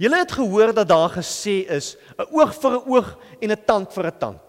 [0.00, 3.92] Julle het gehoor dat daar gesê is 'n oog vir 'n oog en 'n tand
[3.92, 4.44] vir 'n tand.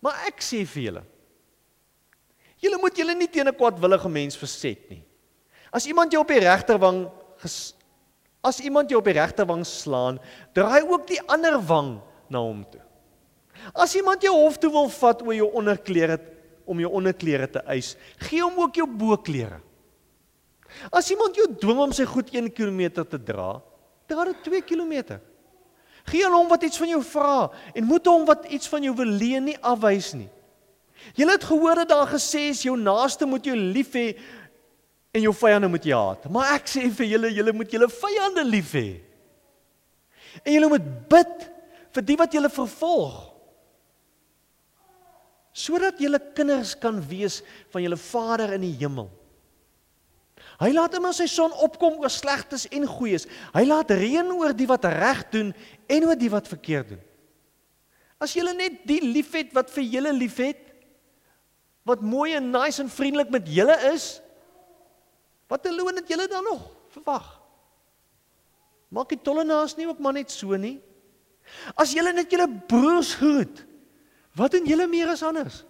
[0.00, 1.04] Maar ek sê vir julle
[2.64, 5.02] Julle moet julle nie teen 'n kwadwillige mens verset nie.
[5.72, 7.10] As iemand jou op die regterwang
[8.44, 10.18] as iemand jou op die regterwang slaan,
[10.52, 12.80] draai ook die ander wang na hom toe.
[13.74, 16.18] As iemand jou hof toe wil vat oor jou onderklere
[16.64, 17.96] om jou onderklere te eis,
[18.28, 19.60] gee hom ook jou boklere.
[20.92, 23.62] As iemand jou dwing om sy goed 1 km te dra,
[24.10, 25.18] Dra dit 2 km.
[26.04, 28.92] Gee aan hom wat iets van jou vra en moet hom wat iets van jou
[28.96, 30.28] wil leen nie afwys nie.
[31.16, 34.12] Jy het gehoor dat daar gesê is jou naaste moet jou lief hê
[35.14, 36.28] en jou vyande moet jy haat.
[36.32, 38.88] Maar ek sê vir julle, julle moet julle vyande lief hê.
[40.42, 41.46] En julle moet bid
[41.94, 43.20] vir die wat julle vervolg.
[45.54, 47.40] Sodat julle kinders kan wees
[47.70, 49.06] van julle Vader in die hemel.
[50.60, 53.26] Hy laat immer sy son opkom oor slegtes en goeies.
[53.54, 55.50] Hy laat reën oor die wat reg doen
[55.90, 57.02] en oor die wat verkeerd doen.
[58.22, 60.60] As jy net die liefhet wat vir julle liefhet,
[61.84, 64.22] wat mooi en nice en vriendelik met julle is,
[65.50, 66.62] wat loon dit julle dan nog?
[66.94, 67.26] Verwag.
[68.94, 70.78] Maak die tollenaars nie ook maar net so nie.
[71.76, 73.64] As julle net julle broers groet,
[74.38, 75.64] wat doen julle meer as anders?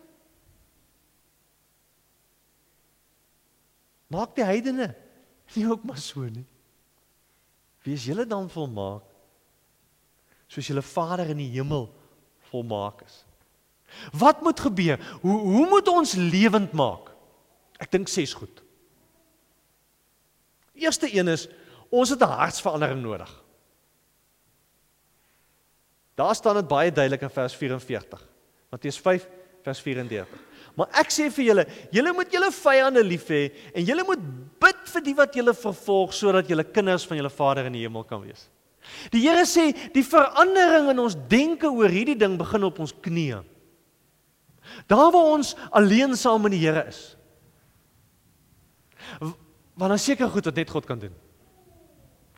[4.14, 4.92] Maak die heidene
[5.56, 6.46] nie ook maar so nie.
[7.84, 9.10] Wees julle dan volmaak
[10.48, 11.88] soos julle Vader in die hemel
[12.50, 13.24] volmaak is.
[14.14, 15.00] Wat moet gebeur?
[15.22, 17.10] Hoe hoe moet ons lewend maak?
[17.82, 18.62] Ek dink ses goed.
[20.74, 21.48] Eerste een is
[21.90, 23.30] ons het 'n hartsverandering nodig.
[26.14, 28.28] Daar staan dit baie duidelik in vers 44.
[28.70, 29.28] Matteus 5
[29.62, 30.38] vers 34.
[30.74, 34.22] Maar ek sê vir julle, julle moet julle vyande lief hê en julle moet
[34.64, 38.06] bid vir die wat julle vervolg sodat julle kinders van julle Vader in die hemel
[38.08, 38.48] kan wees.
[39.14, 43.40] Die Here sê die verandering in ons denke oor hierdie ding begin op ons knieë.
[44.90, 47.04] Daar waar ons alleen saam met die Here is.
[49.20, 51.14] Want dan seker goed wat net God kan doen.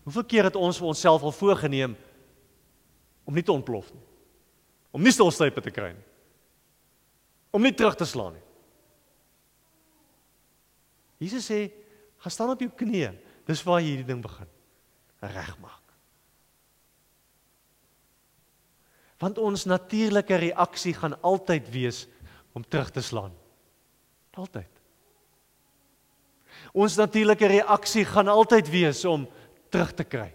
[0.05, 1.97] Hoeveel keer het ons vir onsself al voorgenem
[3.27, 4.05] om nie te ontplof nie.
[4.95, 6.07] Om nie stilstype te kry nie
[7.57, 8.45] om nie terug te slaan nie.
[11.25, 11.63] Jesus sê,
[12.21, 13.15] gaan staan op jou knieë.
[13.49, 14.51] Dis waar hierdie ding begin
[15.27, 15.83] regmaak.
[19.23, 22.03] Want ons natuurlike reaksie gaan altyd wees
[22.53, 23.33] om terug te slaan.
[24.37, 24.83] Altyd.
[26.77, 29.25] Ons natuurlike reaksie gaan altyd wees om
[29.73, 30.29] terug te kry.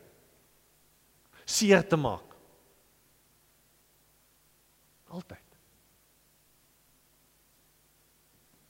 [1.45, 2.25] Seer te maak.
[5.13, 5.40] Altyd.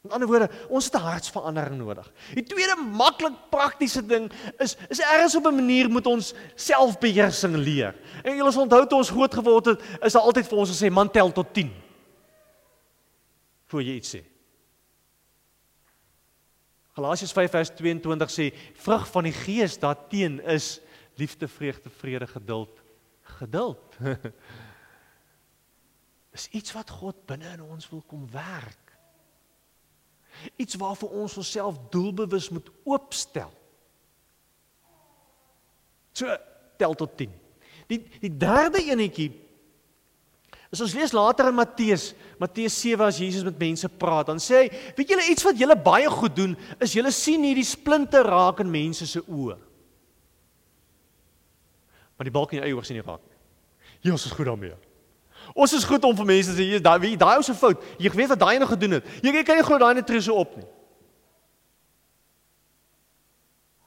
[0.01, 2.11] Met ander woorde, ons het 'n hartsverandering nodig.
[2.33, 7.95] Die tweede maklik praktiese ding is is ergens op 'n manier moet ons selfbeheersing leer.
[8.23, 10.91] En julle sal onthou toe ons groot geword het, is daar altyd vir ons gesê
[10.91, 11.73] man tel tot 10.
[13.65, 14.23] Voor jy iets sê.
[16.93, 20.81] Galasiërs 5:22 sê vrug van die gees daarteen is
[21.15, 22.81] liefde, vreugde, vrede, geduld.
[23.21, 23.97] Geduld.
[26.37, 28.80] is iets wat God binne in ons wil kom werk.
[30.55, 33.51] Iets waarvoor ons onsself doelbewus moet oopstel.
[36.13, 36.37] So
[36.77, 37.31] tel tot 10.
[37.91, 39.31] Die die derde enetjie
[40.71, 44.61] As ons lees later in Matteus, Matteus 7 as Jesus met mense praat, dan sê
[44.61, 48.61] hy, weet julle iets wat julle baie goed doen, is julle sien hierdie splinte raak
[48.63, 49.57] in mense se oë.
[52.15, 53.37] Maar die balk in jou oë sien nie raak nie.
[54.07, 54.77] Jesus is goed daarmee.
[55.53, 57.81] Ons is goed om vir mense te sê, hier daai wie daai ou se fout.
[57.99, 59.11] Jy weet wat daai ene gedoen het.
[59.23, 60.67] Jy, jy kan nie glo daai ene tree so op nie.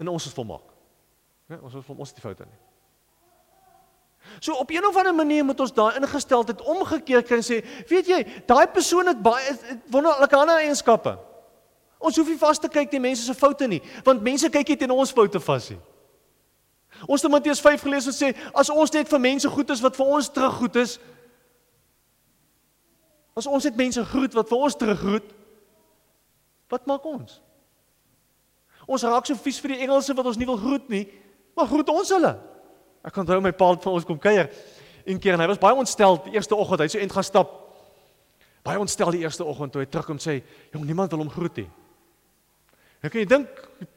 [0.03, 0.67] En ons is volmaak.
[1.49, 2.61] Ja, ons is ons het die foute nie.
[4.41, 8.09] So op een of ander manier moet ons daai ingesteldheid omgekeer kry en sê, weet
[8.09, 9.53] jy, daai persoon het baie
[9.93, 11.17] wonderlike ander eienskappe.
[11.99, 14.79] Ons hoef nie vas te kyk die mense se foute nie, want mense kyk nie
[14.81, 15.81] teen ons foute vas nie.
[17.09, 19.97] Ons het Matteus 5 gelees wat sê as ons net vir mense goed is wat
[19.99, 20.99] vir ons terug goed is,
[23.35, 25.33] As ons net mense groet wat vir ons teruggroet,
[26.71, 27.41] wat maak ons?
[28.87, 31.05] Ons raak so vies vir die Engelse wat ons nie wil groet nie,
[31.57, 32.35] maar groet ons hulle.
[33.05, 34.49] Ek onthou my pa het vir ons kom kuier
[35.05, 37.27] een keer en hy was baie ontstel die eerste oggend, hy het so int gaan
[37.27, 37.53] stap.
[38.65, 40.43] Baie ontstel die eerste oggend toe hy terugkom sê,
[40.73, 41.71] "Jong, niemand wil hom groet nie."
[43.03, 43.49] Ek kan jy dink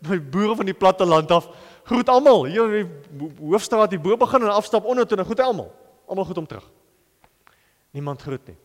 [0.04, 1.48] my boere van die platte land af
[1.86, 2.46] groet almal.
[2.46, 5.72] Hier in die hoofstraat hier bo begin en afstap onder toe en groet almal.
[6.08, 6.66] Almal groet hom terug.
[7.92, 8.58] Niemand groet nie.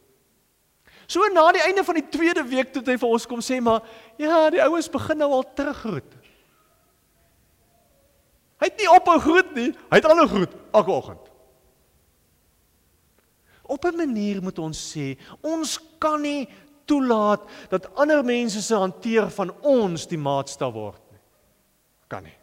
[1.12, 3.84] So na die einde van die tweede week toe hy vir ons kom sê maar
[4.20, 6.14] ja, die ouens begin nou al teruggroet.
[8.62, 11.30] Hy het nie ophou groet nie, hy het aanhou groet elke oggend.
[13.62, 16.48] Op 'n manier moet ons sê, ons kan nie
[16.86, 21.20] toelaat dat ander mense se hanteer van ons die maatstaf word nie.
[22.08, 22.38] Kan nie.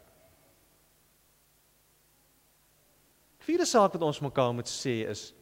[3.38, 5.32] Vierde saak wat ons mekaar moet sê is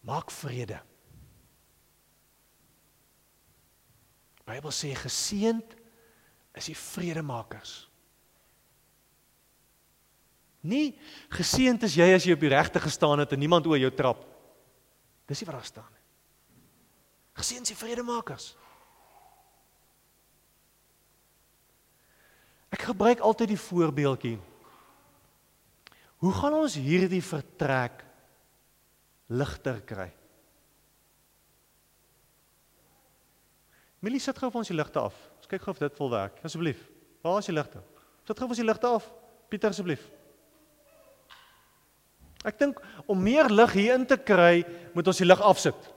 [0.00, 0.87] maak vrede.
[4.48, 5.76] Bybel sê geseend
[6.56, 7.84] is die vredemakers.
[10.64, 10.96] Nie
[11.32, 14.24] geseend is jy as jy op die regte gestaan het en niemand oor jou trap.
[15.28, 16.04] Dis nie wat daar staan nie.
[17.38, 18.50] Geseend is die vredemakers.
[22.74, 24.36] Ek gebruik altyd die voorbeeldjie.
[26.18, 28.02] Hoe gaan ons hierdie vertrek
[29.30, 30.08] ligter kry?
[34.00, 35.16] Millie sit gou vir ons die ligte af.
[35.40, 36.38] Ons kyk gou of dit vol werk.
[36.46, 36.84] Asseblief.
[37.24, 37.82] Waar is die ligte?
[38.26, 39.08] Sit gou vir ons die ligte af.
[39.50, 40.04] Pieter asseblief.
[42.46, 42.78] Ek dink
[43.10, 44.62] om meer lig hier in te kry,
[44.94, 45.88] moet ons die lig afsit.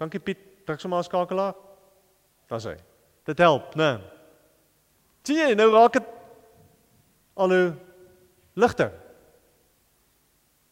[0.00, 0.42] Dankie Piet.
[0.66, 1.54] Druk sommer 'n skakelaar.
[2.48, 2.76] Daar's hy.
[3.24, 4.00] Dit help, né?
[5.22, 6.06] Sien jy, nou raak dit
[7.36, 7.74] al hoe
[8.54, 8.92] ligter.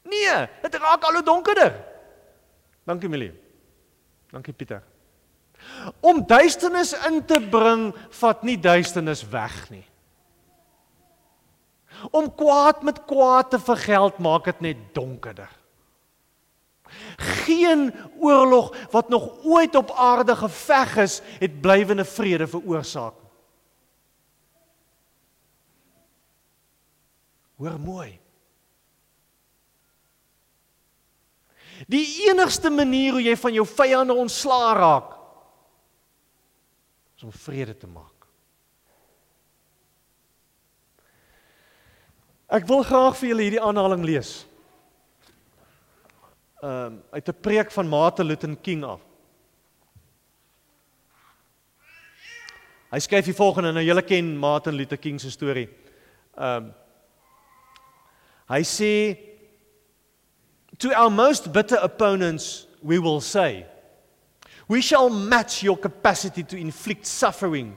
[0.03, 1.73] Nee, dit raak al hoe donkerder.
[2.85, 3.33] Dankie Millie.
[4.31, 4.83] Dankie Pieter.
[6.01, 7.91] Om duisternis in te bring,
[8.21, 9.85] vat nie duisternis weg nie.
[12.11, 15.51] Om kwaad met kwaad te vergeld, maak dit net donkerder.
[17.45, 23.15] Geen oorlog wat nog ooit op aarde geveg is, het blywende vrede veroorsaak.
[27.57, 28.21] Hoor mooi.
[31.87, 35.15] Die enigste manier hoe jy van jou vyande ontslaa raak,
[37.25, 38.27] om vrede te maak.
[42.55, 44.45] Ek wil graag vir julle hierdie aanhaling lees.
[46.63, 49.01] Ehm um, uit 'n preek van Martin Luther King af.
[52.93, 55.69] Hy skryf die volgende nou julle ken Martin Luther King se storie.
[56.37, 56.75] Ehm um,
[58.45, 59.17] Hy sê
[60.79, 63.67] to our most bitter opponents we will say
[64.69, 67.77] We shall match your capacity to inflict suffering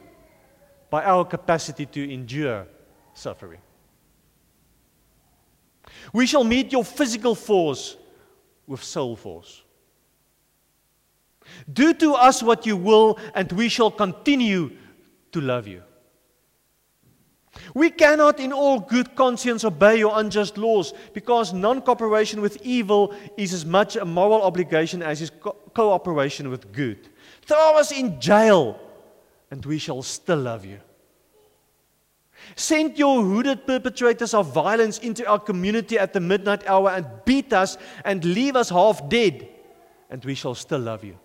[0.90, 2.68] by our capacity to endure
[3.14, 3.60] suffering.
[6.14, 7.98] We shall meet your physical force
[8.66, 9.64] with soul force.
[11.72, 14.72] Do to us what you will, and we shall continue
[15.32, 15.84] to love you.
[17.74, 23.14] We cannot, in all good conscience, obey your unjust laws because non cooperation with evil
[23.38, 27.10] is as much a moral obligation as is co- cooperation with good.
[27.44, 28.80] Throw us in jail,
[29.52, 30.80] and we shall still love you.
[32.56, 37.52] Send your hooded perpetrators of violence into our community at the midnight hour and beat
[37.54, 39.48] us and leave us half dead,
[40.10, 41.18] and we shall still love you.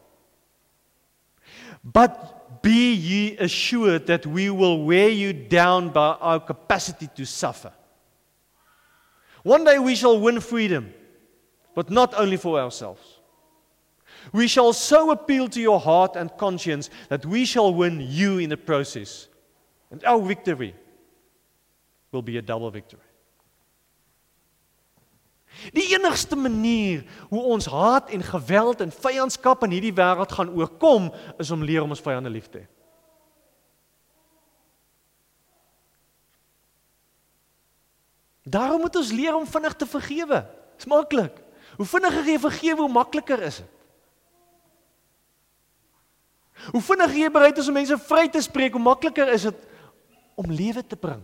[1.84, 7.72] But be ye assured that we will wear you down by our capacity to suffer.
[9.42, 10.94] One day we shall win freedom,
[11.74, 13.02] but not only for ourselves.
[14.32, 18.50] We shall so appeal to your heart and conscience that we shall win you in
[18.50, 19.26] the process.
[19.90, 20.74] And our victory
[22.12, 23.00] will be a double victory.
[25.76, 31.10] Die enigste manier hoe ons haat en geweld en vyandskap in hierdie wêreld gaan oorkom
[31.38, 32.68] is om leer om ons vyande lief te hê.
[38.42, 40.42] Daarom moet ons leer om vinnig te vergewe.
[40.76, 41.36] Dis maklik.
[41.78, 43.70] Hoe vinniger jy vergewe, hoe makliker is dit.
[46.70, 49.62] Hoe vinniger jy bereid is om mense vry te spreek, hoe makliker is dit
[50.38, 51.22] om lewe te bring.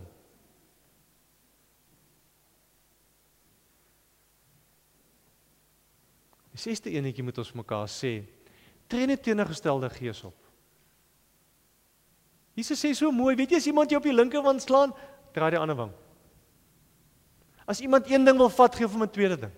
[6.59, 8.17] Die sesde enetjie moet ons mekaar sê,
[8.91, 10.35] tree net teenoorgestelde gees op.
[12.59, 14.91] Jesus sê so mooi, weet jy as iemand jou op die linkerwand slaan,
[15.31, 15.93] draai die ander wang.
[17.63, 19.53] As iemand een ding wil vat, gee hom 'n tweede ding.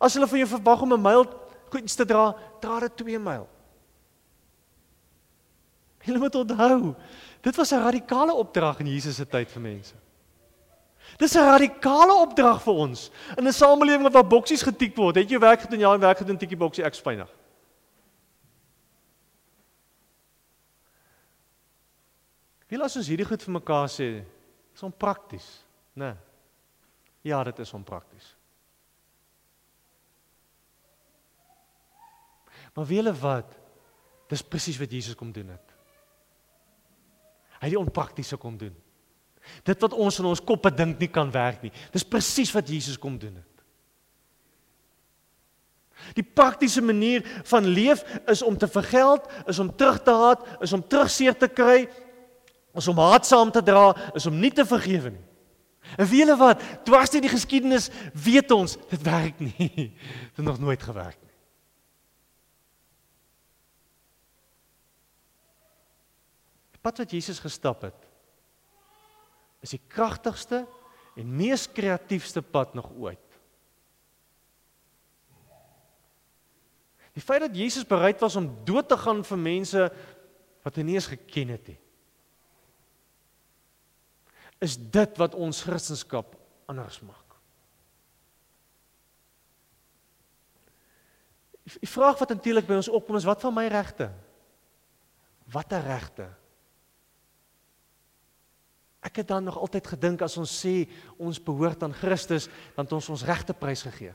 [0.00, 1.24] As hulle van jou verwag om 'n myl
[1.70, 3.46] goeds te dra, dra dit 2 myl.
[6.02, 6.94] Hulle moet onthou,
[7.40, 9.94] dit was 'n radikale opdrag in Jesus se tyd vir mense.
[11.18, 13.10] Dis 'n radikale opdrag vir ons.
[13.36, 16.56] In 'n samelewing waar boksies getik word, het jy werk gedoen, ja, werk gedoen, tikkie
[16.56, 17.30] boksie, ek spynig.
[22.68, 24.24] Wie laat ons hierdie goed vir mekaar sê?
[24.72, 26.04] Dis onprakties, né?
[26.04, 26.16] Nee.
[27.22, 28.36] Ja, dit is onprakties.
[32.74, 33.54] Maar wie hulle wat?
[34.28, 35.74] Dis presies wat Jesus kom doen het.
[37.60, 38.74] Hy het die onpraktiese kom doen.
[39.64, 41.72] Dit wat ons in ons koppe dink nie kan werk nie.
[41.92, 43.50] Dis presies wat Jesus kom doen het.
[46.12, 50.72] Die praktiese manier van leef is om te vergeld, is om terug te haat, is
[50.76, 51.86] om terugseer te kry,
[52.74, 55.24] is om haatsaam te dra, is om nie te vergewe nie.
[56.00, 59.68] En wie hulle wat, dwars deur die geskiedenis weet ons dit werk nie.
[60.34, 61.32] Dit het nog nooit gewerk nie.
[66.74, 68.03] Die pad wat Jesus gestap het,
[69.64, 70.64] is die kragtigste
[71.16, 73.20] en mees kreatiefste pad nog ooit.
[77.14, 79.86] Die feit dat Jesus bereid was om dood te gaan vir mense
[80.66, 81.78] wat hy nie eens geken het nie.
[84.64, 86.26] Is dit wat ons Christendom
[86.70, 87.20] anders maak?
[91.64, 94.10] Die vraag wat natuurlik by ons opkom is wat van my regte?
[95.52, 96.26] Watter regte?
[99.04, 100.86] Ek het dan nog altyd gedink as ons sê
[101.20, 104.14] ons behoort aan Christus, dan het ons ons regte prys gegee.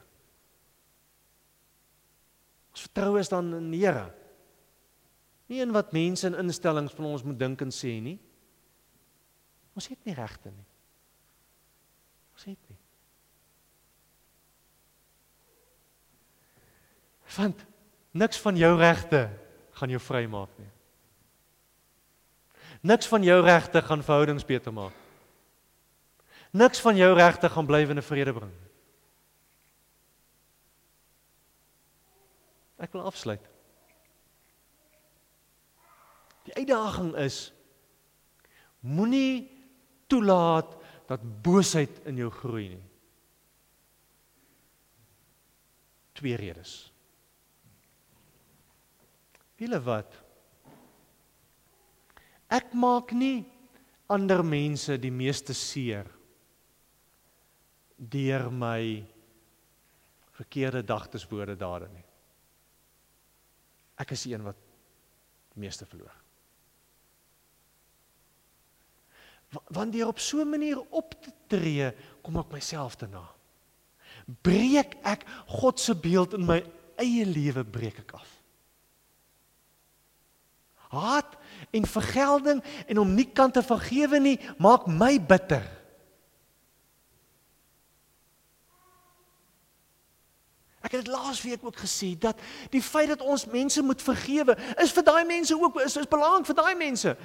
[2.74, 4.08] Ons vertrou is dan in die Here.
[5.50, 8.18] Nie in wat mense en instellings van ons moet dink en sê nie.
[9.78, 10.68] Ons het nie regte nie.
[12.38, 12.78] Ons het nie.
[17.38, 17.62] Want
[18.18, 19.28] niks van jou regte
[19.78, 20.70] gaan jou vry maak nie.
[22.82, 24.96] Niks van jou regte gaan verhoudings beter maak.
[26.52, 28.54] Niks van jou regte gaan blywende vrede bring.
[32.80, 33.44] Ek wil afsluit.
[36.48, 37.50] Die uitdaging is
[38.80, 39.52] moenie
[40.08, 40.72] toelaat
[41.10, 42.86] dat boosheid in jou groei nie.
[46.18, 46.92] Twee redes.
[49.60, 50.16] Wiele wat?
[52.50, 53.44] Ek maak nie
[54.10, 56.08] ander mense die meeste seer
[58.00, 59.04] deur my
[60.40, 62.06] verkeerde dagtes woorde dade nie.
[64.00, 64.58] Ek is die een wat
[65.54, 66.16] die meeste verloor.
[69.74, 71.92] Want deur op so 'n manier op te tree,
[72.22, 73.26] kom ek myself te na.
[74.42, 76.64] Breek ek God se beeld in my
[76.98, 78.30] eie lewe breek ek af.
[80.90, 81.39] Haat
[81.72, 85.66] en vergelding en om nie kan te vergewe nie, maak my bitter.
[90.80, 92.40] Ek het laasweek ook gesê dat
[92.72, 96.48] die feit dat ons mense moet vergewe, is vir daai mense ook is is belangrik
[96.48, 97.16] vir daai mense.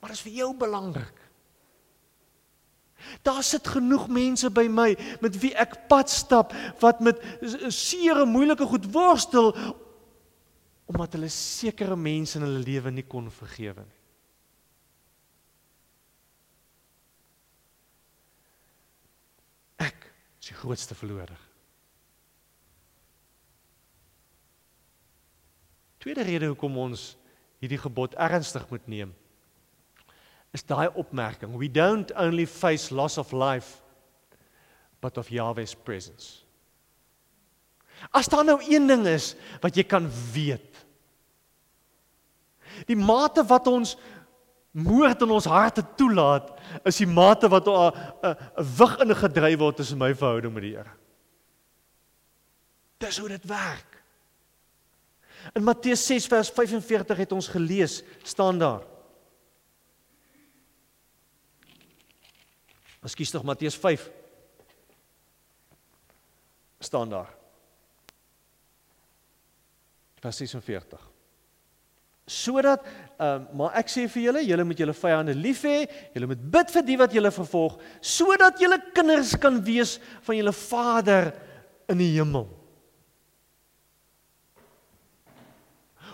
[0.00, 1.16] Maar is vir jou belangrik.
[3.22, 6.52] Daar sit genoeg mense by my met wie ek pad stap
[6.82, 7.20] wat met
[7.68, 9.54] seere moeilike goed worstel
[10.90, 13.98] omdat hulle sekere mense in hulle lewe nie kon vergewe nie.
[19.86, 20.10] Ek
[20.40, 21.46] is die grootste verlorer.
[26.02, 27.12] Tweede rede hoekom ons
[27.60, 29.14] hierdie gebod ernstig moet neem
[30.56, 33.82] is daai opmerking we don't only face loss of life
[35.00, 36.44] but of Yahweh's presence.
[38.08, 40.80] As daar nou een ding is wat jy kan weet.
[42.88, 43.96] Die mate wat ons
[44.70, 46.52] moord in ons harte toelaat,
[46.86, 47.92] is die mate wat 'n
[48.22, 48.36] 'n
[48.78, 50.94] wig ingedryf word tussen my verhouding met die Here.
[52.98, 54.02] Dis hoe dit werk.
[55.54, 58.84] In Matteus 6 vers 45 het ons gelees, staan daar.
[63.00, 64.10] Ekskuus tog Matteus 5
[66.80, 67.39] staan daar.
[70.20, 71.00] Vers 46.
[72.30, 75.82] Sodat ehm uh, maar ek sê vir julle, julle moet julle vyande lief hê,
[76.14, 79.96] julle moet bid vir die wat julle vervolg, sodat julle kinders kan wees
[80.26, 81.32] van julle Vader
[81.90, 82.46] in die hemel.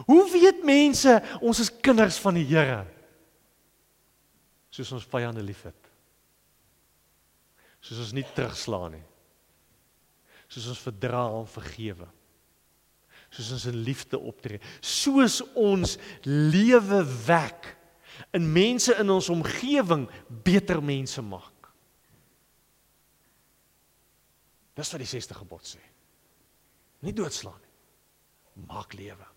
[0.06, 2.84] Hoe weet mense ons is kinders van die Here?
[4.70, 5.86] Soos ons vyande liefhet
[7.86, 9.04] soos ons nie terugslaan nie.
[10.50, 12.08] Soos ons verdra en vergewe.
[13.30, 14.60] Soos ons in liefde optree.
[14.80, 15.96] Soos ons
[16.26, 17.72] lewe wek
[18.36, 20.06] in mense in ons omgewing
[20.46, 21.70] beter mense maak.
[24.76, 25.80] Dis wat die 6ste gebod sê.
[27.04, 27.74] Nie doodslaan nie.
[28.68, 29.28] Maak lewe.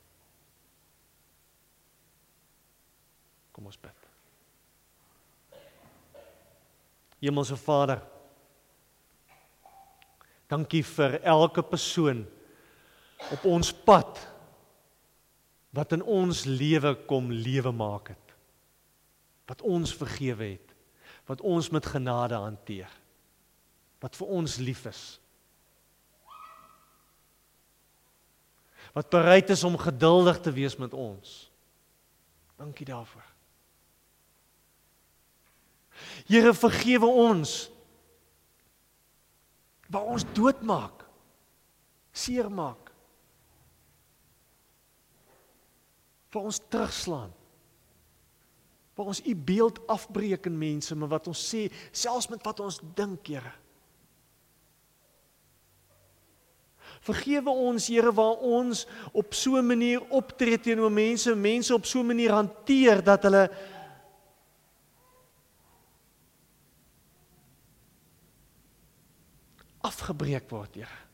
[3.56, 4.08] Kom ons bid.
[7.20, 8.00] Hemelse Vader,
[10.50, 12.24] Dankie vir elke persoon
[13.28, 14.20] op ons pad
[15.76, 18.36] wat in ons lewe kom lewe maak het.
[19.50, 20.76] Wat ons vergewe het.
[21.30, 22.90] Wat ons met genade hanteer.
[24.02, 25.04] Wat vir ons lief is.
[28.96, 31.52] Wat bereid is om geduldig te wees met ons.
[32.58, 33.28] Dankie daarvoor.
[36.30, 37.70] Here vergewe ons
[39.90, 41.06] waar ons doodmaak
[42.14, 42.89] seermaak
[46.30, 47.32] vir ons terugslaan
[48.96, 52.82] waar ons u beeld afbreek in mense maar wat ons sê selfs met wat ons
[52.96, 53.56] dink Here
[57.06, 62.00] Vergewe ons Here waar ons op so 'n manier optree teenoor mense, mense op so
[62.00, 63.50] 'n manier hanteer dat hulle
[69.82, 71.09] afgebreek word, Here.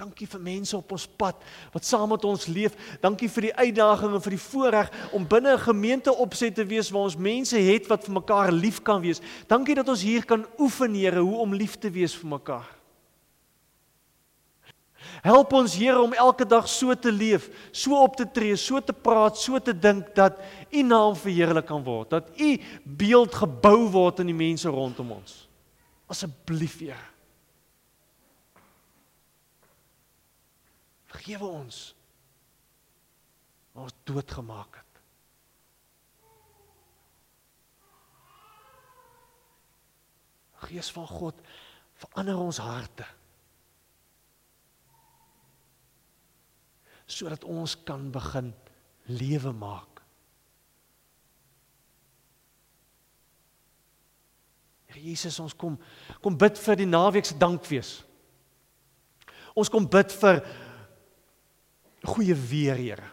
[0.00, 1.42] Dankie vir mense op ons pad
[1.74, 2.74] wat saam met ons leef.
[3.02, 6.90] Dankie vir die uitdaging en vir die voorreg om binne 'n gemeente opset te wees
[6.90, 9.20] waar ons mense het wat vir mekaar lief kan wees.
[9.46, 12.68] Dankie dat ons hier kan oefen, Here, hoe om lief te wees vir mekaar.
[15.22, 18.92] Help ons Here om elke dag so te leef, so op te tree, so te
[18.92, 20.40] praat, so te dink dat
[20.72, 25.48] U naam verheerlik kan word, dat U beeld gebou word in die mense rondom ons.
[26.08, 27.11] Asseblief, Here.
[31.12, 31.80] Vergewe ons.
[33.78, 34.88] Ons doodgemaak het.
[40.62, 41.40] Gees van God,
[42.00, 43.06] verander ons harte.
[47.12, 48.52] sodat ons kan begin
[49.10, 50.00] lewe maak.
[54.88, 55.78] Here Jesus, ons kom
[56.24, 57.92] kom bid vir die naweek se dankfees.
[59.58, 60.42] Ons kom bid vir
[62.02, 63.08] goeie weer, Here.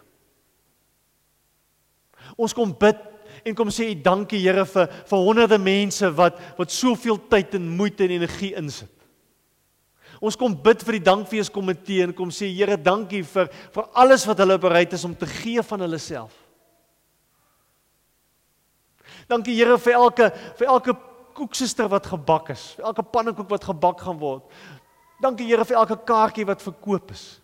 [2.37, 2.99] Ons kom bid
[3.47, 8.05] en kom sê dankie Here vir vir honderde mense wat wat soveel tyd en moeite
[8.05, 8.91] en energie insit.
[10.19, 14.25] Ons kom bid vir die dankfees komitee en kom sê Here, dankie vir vir alles
[14.27, 16.33] wat hulle bereid is om te gee van hulle self.
[19.29, 20.97] Dankie Here vir elke vir elke
[21.37, 24.43] koeksuster wat gebak is, vir elke pannekoek wat gebak gaan word.
[25.23, 27.38] Dankie Here vir elke kaartjie wat verkoop is.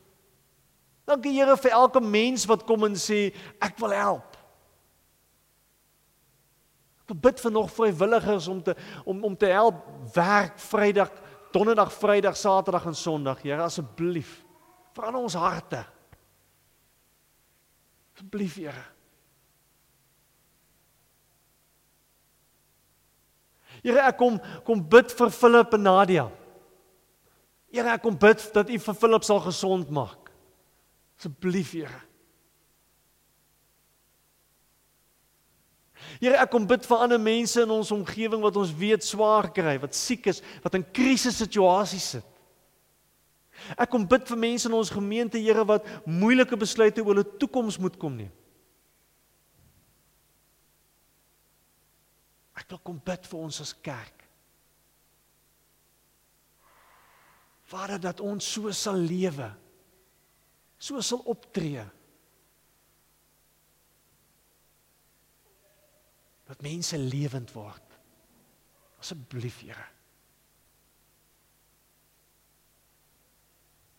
[1.06, 3.30] Dankie Here vir elke mens wat kom en sê
[3.62, 4.32] ek wil help.
[7.06, 8.74] Ek bid vir nog vrywilligers om te
[9.06, 9.84] om om te help
[10.16, 11.12] werk Vrydag,
[11.54, 13.44] Donderdag, Vrydag, Saterdag en Sondag.
[13.46, 14.40] Here asseblief
[14.98, 15.84] verander ons harte.
[18.16, 18.86] Asseblief Here.
[23.86, 26.30] Here ek kom kom bid vir Philip en Nadia.
[27.70, 30.25] Here ek kom bid dat U vir Philip sal gesond maak.
[31.20, 32.02] Asseblief Here.
[36.20, 39.76] Here, ek kom bid vir ander mense in ons omgewing wat ons weet swaar kry,
[39.82, 42.32] wat siek is, wat in krisissituasies sit.
[43.80, 47.80] Ek kom bid vir mense in ons gemeente, Here, wat moeilike besluite oor hulle toekoms
[47.82, 48.34] moet kom neem.
[52.56, 54.24] Ek wil kom bid vir ons as kerk.
[57.70, 59.50] Vader, dat ons so sal lewe.
[60.78, 61.84] So sal optree.
[66.46, 67.82] dat mense lewend word.
[69.00, 69.88] Asseblief, Here.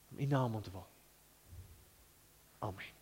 [0.08, 0.86] In U naam ontwil.
[2.58, 2.95] Amen.